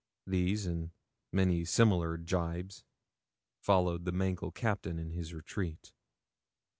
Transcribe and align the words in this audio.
These 0.25 0.65
and 0.65 0.89
many 1.31 1.63
similar 1.63 2.17
jibes 2.17 2.83
followed 3.59 4.03
the 4.05 4.11
mangled 4.11 4.55
Captain 4.55 4.97
in 4.97 5.11
his 5.11 5.31
retreat. 5.31 5.93